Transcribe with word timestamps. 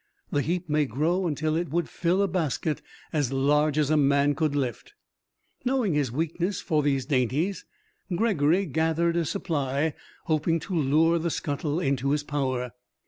The 0.31 0.41
heap 0.41 0.67
may 0.67 0.85
grow 0.85 1.27
until 1.27 1.55
it 1.55 1.69
would 1.69 1.87
fill 1.87 2.23
a 2.23 2.27
basket 2.27 2.81
as 3.13 3.31
large 3.31 3.77
as 3.77 3.91
a 3.91 3.97
man 3.97 4.33
could 4.33 4.55
lift. 4.55 4.93
Knowing 5.63 5.93
his 5.93 6.11
weakness 6.11 6.59
for 6.59 6.81
these 6.81 7.05
dainties, 7.05 7.65
Gregory 8.15 8.65
gathered 8.65 9.15
a 9.15 9.25
supply, 9.25 9.93
hoping 10.23 10.59
to 10.61 10.73
lure 10.73 11.19
the 11.19 11.29
scuttle 11.29 11.79
into 11.79 12.09
his 12.09 12.23
power. 12.23 12.71